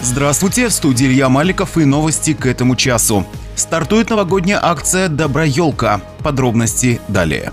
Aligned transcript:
Здравствуйте, 0.00 0.68
в 0.68 0.72
студии 0.72 1.06
Илья 1.06 1.28
Маликов 1.28 1.76
и 1.76 1.84
новости 1.84 2.32
к 2.32 2.46
этому 2.46 2.76
часу. 2.76 3.26
Стартует 3.56 4.10
новогодняя 4.10 4.60
акция 4.62 5.08
«Добра 5.08 5.42
елка». 5.42 6.00
Подробности 6.22 7.00
далее. 7.08 7.52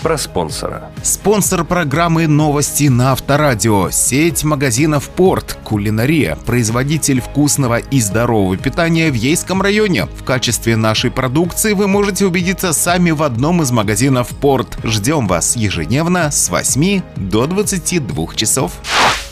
Про 0.00 0.16
спонсора. 0.16 0.92
Спонсор 1.02 1.64
программы 1.64 2.28
«Новости 2.28 2.84
на 2.84 3.10
Авторадио»– 3.10 3.90
сеть 3.90 4.44
магазинов 4.44 5.08
«Порт», 5.08 5.58
«Кулинария», 5.64 6.36
производитель 6.36 7.20
вкусного 7.20 7.78
и 7.78 8.00
здорового 8.00 8.56
питания 8.56 9.10
в 9.10 9.14
Ейском 9.14 9.60
районе. 9.60 10.06
В 10.06 10.22
качестве 10.22 10.76
нашей 10.76 11.10
продукции 11.10 11.72
вы 11.72 11.88
можете 11.88 12.24
убедиться 12.24 12.72
сами 12.72 13.10
в 13.10 13.22
одном 13.24 13.62
из 13.62 13.72
магазинов 13.72 14.28
«Порт». 14.28 14.78
Ждем 14.84 15.26
вас 15.26 15.56
ежедневно 15.56 16.30
с 16.30 16.50
8 16.50 17.02
до 17.16 17.46
22 17.46 18.34
часов. 18.36 18.72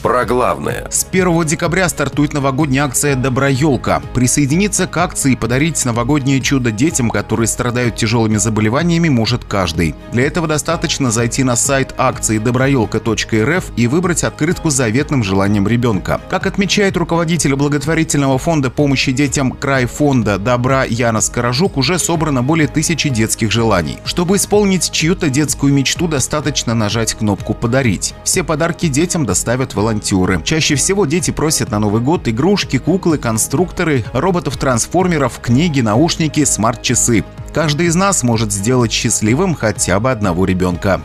Про 0.02 0.24
главное. 0.24 0.86
С 0.90 1.04
1 1.10 1.44
декабря 1.44 1.88
стартует 1.88 2.32
новогодняя 2.32 2.84
акция 2.84 3.16
«Добра 3.16 3.48
елка». 3.48 4.00
Присоединиться 4.14 4.86
к 4.86 4.96
акции 4.96 5.32
и 5.32 5.36
подарить 5.36 5.84
новогоднее 5.84 6.40
чудо 6.40 6.70
детям, 6.70 7.10
которые 7.10 7.48
страдают 7.48 7.96
тяжелыми 7.96 8.36
заболеваниями, 8.36 9.08
может 9.08 9.44
каждый. 9.44 9.96
Для 10.12 10.24
этого 10.24 10.46
достаточно 10.46 11.10
зайти 11.10 11.42
на 11.42 11.56
сайт 11.56 11.94
акции 11.98 12.38
доброелка.рф 12.38 13.72
и 13.76 13.86
выбрать 13.88 14.22
открытку 14.22 14.70
с 14.70 14.74
заветным 14.74 15.24
желанием 15.24 15.66
ребенка. 15.66 16.20
Как 16.30 16.46
отмечает 16.46 16.96
руководитель 16.96 17.56
благотворительного 17.56 18.38
фонда 18.38 18.70
помощи 18.70 19.10
детям 19.10 19.50
«Край 19.50 19.86
фонда 19.86 20.38
добра» 20.38 20.84
Яна 20.84 21.20
Скорожук, 21.20 21.76
уже 21.76 21.98
собрано 21.98 22.44
более 22.44 22.68
тысячи 22.68 23.08
детских 23.08 23.50
желаний. 23.50 23.98
Чтобы 24.04 24.36
исполнить 24.36 24.92
чью-то 24.92 25.28
детскую 25.28 25.74
мечту, 25.74 26.06
достаточно 26.06 26.74
нажать 26.74 27.14
кнопку 27.14 27.52
«Подарить». 27.52 28.14
Все 28.22 28.44
подарки 28.44 28.86
детям 28.86 29.26
доставят 29.26 29.74
волонтеры 29.74 29.87
волонтеры. 29.88 30.40
Чаще 30.44 30.74
всего 30.74 31.06
дети 31.06 31.30
просят 31.30 31.70
на 31.70 31.78
Новый 31.78 32.02
год 32.02 32.28
игрушки, 32.28 32.78
куклы, 32.78 33.18
конструкторы, 33.18 34.04
роботов-трансформеров, 34.12 35.40
книги, 35.40 35.80
наушники, 35.80 36.44
смарт-часы. 36.44 37.24
Каждый 37.54 37.86
из 37.86 37.94
нас 37.94 38.22
может 38.22 38.52
сделать 38.52 38.92
счастливым 38.92 39.54
хотя 39.54 39.98
бы 39.98 40.10
одного 40.10 40.44
ребенка 40.44 41.00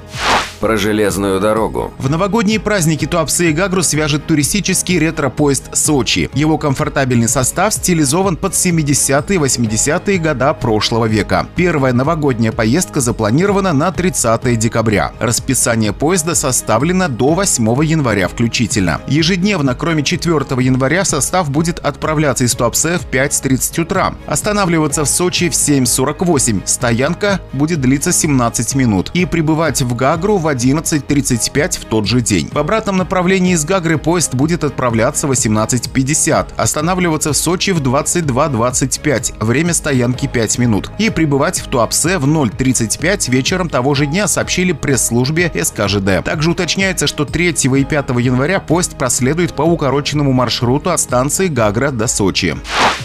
про 0.64 0.78
железную 0.78 1.42
дорогу. 1.42 1.92
В 1.97 2.09
новогодние 2.09 2.58
праздники 2.58 3.06
Туапсе 3.06 3.50
и 3.50 3.52
Гагру 3.52 3.83
свяжет 3.83 4.25
туристический 4.25 4.97
ретро-поезд 4.97 5.75
Сочи. 5.75 6.30
Его 6.33 6.58
комфортабельный 6.58 7.28
состав 7.28 7.73
стилизован 7.73 8.38
под 8.38 8.53
70-е 8.53 9.39
80-е 9.39 10.17
года 10.19 10.53
прошлого 10.53 11.06
века. 11.08 11.47
Первая 11.58 11.91
новогодняя 11.91 12.53
поездка 12.53 13.02
запланирована 13.02 13.73
на 13.73 13.91
30 13.91 14.58
декабря. 14.58 15.11
Расписание 15.19 15.91
поезда 15.91 16.34
составлено 16.34 17.09
до 17.09 17.34
8 17.34 17.84
января 17.84 18.30
включительно. 18.30 19.02
Ежедневно, 19.09 19.75
кроме 19.75 20.02
4 20.02 20.45
января, 20.64 21.03
состав 21.03 21.52
будет 21.52 21.80
отправляться 21.80 22.45
из 22.45 22.56
Туапсе 22.56 23.00
в 23.00 23.14
5.30 23.14 23.81
утра. 23.81 24.16
Останавливаться 24.28 25.03
в 25.03 25.09
Сочи 25.09 25.50
в 25.50 25.53
7.48. 25.53 26.61
Стоянка 26.64 27.41
будет 27.52 27.81
длиться 27.81 28.14
17 28.14 28.75
минут. 28.75 29.11
И 29.14 29.25
прибывать 29.25 29.81
в 29.81 29.94
Гагру 29.94 30.38
в 30.38 30.53
11.35 30.54 31.82
в 31.82 31.86
тот 31.86 32.06
же 32.06 32.22
день. 32.22 32.50
В 32.52 32.58
обратном 32.58 32.98
направлении 32.98 33.54
из 33.54 33.66
Гагры 33.66 33.98
поезд 33.98 34.34
будет 34.36 34.64
отправляться 34.64 35.28
в 35.28 35.32
18.50, 35.32 36.54
останавливаться 36.56 37.34
в 37.34 37.38
Сочи 37.38 37.72
в 37.72 37.82
22.25, 37.82 39.44
время 39.44 39.74
стоянки 39.74 40.28
5 40.28 40.58
минут, 40.59 40.92
и 40.98 41.09
прибывать 41.09 41.59
в 41.59 41.68
Туапсе 41.68 42.18
в 42.18 42.26
0.35 42.26 43.30
вечером 43.30 43.70
того 43.70 43.94
же 43.96 44.06
дня, 44.06 44.28
сообщили 44.28 44.72
пресс-службе 44.72 45.52
СКЖД. 45.54 46.24
Также 46.24 46.52
уточняется, 46.52 47.08
что 47.08 47.26
3 47.26 47.50
и 47.50 47.84
5 47.84 48.09
января 48.20 48.59
поезд 48.59 48.98
проследует 48.98 49.54
по 49.54 49.64
укороченному 49.64 50.31
маршруту 50.34 50.92
от 50.92 51.00
станции 51.00 51.48
Гагра 51.48 51.92
до 51.92 52.08
Сочи. 52.08 52.56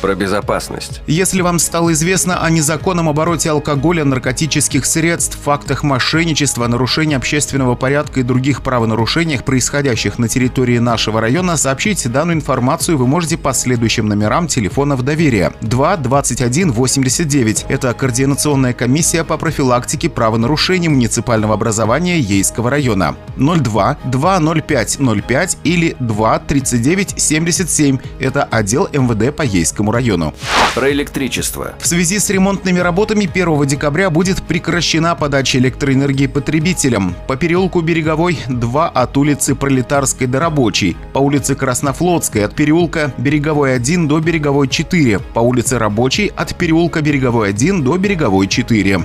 Про 0.01 0.15
безопасность. 0.15 1.01
Если 1.09 1.41
вам 1.41 1.59
стало 1.59 1.93
известно 1.93 2.41
о 2.41 2.51
незаконном 2.51 3.09
обороте 3.09 3.51
алкоголя, 3.51 4.05
наркотических 4.05 4.87
средств, 4.87 5.37
фактах 5.43 5.83
мошенничества, 5.83 6.69
нарушения 6.69 7.17
общественного 7.17 7.75
порядка 7.75 8.21
и 8.21 8.23
других 8.23 8.63
правонарушениях, 8.63 9.45
происходящих 9.45 10.19
на 10.19 10.29
территории 10.29 10.79
нашего 10.79 11.21
района, 11.21 11.57
сообщить 11.57 12.11
данную 12.11 12.37
информацию 12.37 12.97
вы 12.97 13.09
можете 13.09 13.37
по 13.37 13.53
следующим 13.53 14.07
номерам 14.07 14.47
телефонов 14.47 15.03
доверия. 15.03 15.53
2 15.63 15.97
21 15.97 16.71
89. 16.71 17.67
Это 17.69 17.93
Координационная 17.93 18.75
комиссия 18.75 19.25
по 19.25 19.37
профилактике 19.37 20.09
правонарушений 20.09 20.89
муниципального 20.89 21.55
образования 21.55 22.21
Ейского 22.21 22.71
района. 22.71 23.17
02 23.37 23.99
205 24.05 24.99
05 25.27 25.59
или 25.65 25.97
2 25.99 26.39
39 26.39 27.15
77. 27.21 27.99
Это 28.21 28.45
отдел 28.45 28.89
МВД 28.93 29.35
по 29.35 29.43
Ейскому 29.43 29.88
району. 29.91 30.35
Про 30.75 30.93
электричество. 30.93 31.75
В 31.81 31.87
связи 31.87 32.19
с 32.19 32.31
ремонтными 32.31 32.79
работами 32.79 33.29
1 33.33 33.67
декабря 33.67 34.11
будет 34.11 34.43
прекращена 34.43 35.15
подача 35.15 35.59
электроэнергии 35.59 36.27
потребителям 36.27 37.15
по 37.27 37.37
переулку 37.37 37.81
Береговой 37.81 38.39
2 38.49 38.89
от 38.89 39.17
улицы 39.17 39.55
Пролетарской 39.55 40.27
до 40.27 40.41
Рабочей, 40.41 40.97
по 41.13 41.19
улице 41.19 41.55
Краснофлотской 41.55 42.45
от 42.45 42.55
переулка 42.55 43.13
Береговой 43.19 43.75
1 43.75 44.09
до 44.09 44.21
Береговой 44.21 44.69
4, 44.69 45.19
по 45.19 45.41
улице 45.41 45.79
Рабочей 45.79 46.33
от 46.37 46.55
переулка 46.55 47.01
Береговой 47.01 47.51
1 47.51 47.83
до 47.83 47.97
Береговой 47.97 48.47
4. 48.47 49.01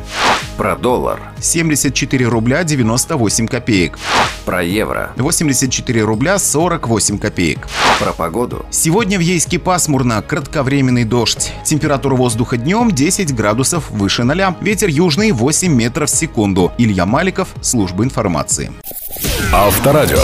Про 0.58 0.76
доллар. 0.76 1.20
74 1.42 2.28
рубля 2.28 2.64
98 2.64 3.48
копеек. 3.48 3.98
Про 4.46 4.62
евро. 4.62 5.12
84 5.18 6.02
рубля 6.04 6.38
48 6.38 7.18
копеек. 7.18 7.68
Про 8.00 8.14
погоду. 8.14 8.66
Сегодня 8.70 9.18
в 9.18 9.22
Ейске 9.22 9.58
пасмурно, 9.58 10.22
кратковременный 10.22 11.06
дождь. 11.06 11.52
Температура 11.66 12.16
воздуха 12.16 12.58
днем 12.58 12.92
10 12.92 13.34
градусов 13.34 13.90
выше 13.90 14.24
0. 14.24 14.56
Ветер 14.62 14.90
южный 14.90 15.32
8 15.32 15.74
метров 15.74 16.10
в 16.10 16.16
секунду. 16.16 16.72
Илья 16.78 17.06
Маликов, 17.06 17.48
служба 17.62 18.04
информации. 18.04 18.72
Авторадио. 19.52 20.24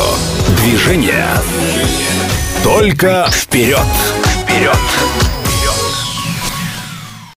Движение. 0.63 1.27
Только 2.63 3.27
вперед. 3.31 3.79
Вперед. 4.43 4.77